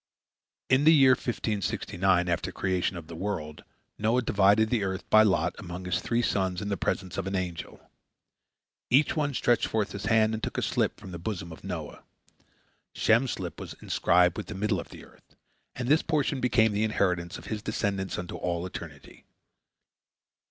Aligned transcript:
"In 0.71 0.83
the 0.83 0.93
year 0.95 1.11
1569 1.11 2.27
after 2.27 2.47
the 2.47 2.51
creation 2.53 2.97
of 2.97 3.05
the 3.05 3.15
world, 3.15 3.63
Noah 3.99 4.23
divided 4.23 4.71
the 4.71 4.83
earth 4.83 5.07
by 5.11 5.21
lot 5.21 5.53
among 5.59 5.85
his 5.85 5.99
three 6.01 6.23
sons, 6.23 6.59
in 6.59 6.69
the 6.69 6.75
presence 6.75 7.19
of 7.19 7.27
an 7.27 7.35
angel. 7.35 7.79
Each 8.89 9.15
one 9.15 9.35
stretched 9.35 9.67
forth 9.67 9.91
his 9.91 10.05
hand 10.07 10.33
and 10.33 10.41
took 10.41 10.57
a 10.57 10.63
slip 10.63 10.99
from 10.99 11.11
the 11.11 11.19
bosom 11.19 11.51
of 11.51 11.63
Noah. 11.63 12.03
Shem's 12.93 13.33
slip 13.33 13.59
was 13.59 13.75
inscribed 13.79 14.37
with 14.37 14.47
the 14.47 14.55
middle 14.55 14.79
of 14.79 14.89
the 14.89 15.05
earth, 15.05 15.35
and 15.75 15.87
this 15.87 16.01
portion 16.01 16.41
became 16.41 16.71
the 16.71 16.83
inheritance 16.83 17.37
of 17.37 17.45
his 17.45 17.61
descendants 17.61 18.17
unto 18.17 18.35
all 18.35 18.65
eternity. 18.65 19.25